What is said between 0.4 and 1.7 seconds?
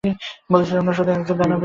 বলেছিলাম না ও শুধুমাত্র একজন দানবই নয়!